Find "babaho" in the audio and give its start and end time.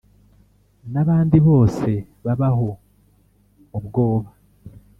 2.25-2.69